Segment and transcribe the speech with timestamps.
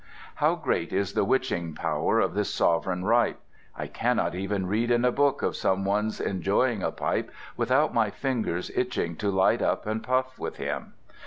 [0.37, 3.37] How great is the witching power of this sovereign rite!
[3.77, 8.71] I cannot even read in a book of someone enjoying a pipe without my fingers
[8.73, 10.93] itching to light up and puff with him.